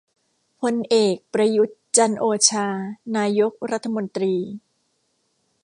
[0.59, 2.67] พลเอก ประยุทธ์ จันทร์โอชา
[3.17, 4.35] นายกรัฐมนตรี